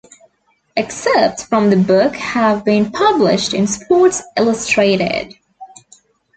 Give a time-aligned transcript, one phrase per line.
[0.75, 5.35] Excerpts from the book have been published in "Sports Illustrated".